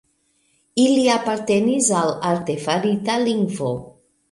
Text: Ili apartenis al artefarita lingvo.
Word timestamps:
Ili 0.83 1.03
apartenis 1.15 1.91
al 1.99 2.15
artefarita 2.31 3.21
lingvo. 3.29 3.73